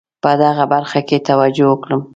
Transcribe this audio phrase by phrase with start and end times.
[0.23, 2.01] په دغه برخه کې توجه وکړم.